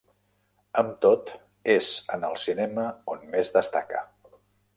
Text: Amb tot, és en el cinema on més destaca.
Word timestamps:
Amb 0.81 0.95
tot, 1.05 1.29
és 1.73 1.89
en 2.15 2.25
el 2.31 2.41
cinema 2.45 2.87
on 3.15 3.23
més 3.37 3.53
destaca. 3.61 4.03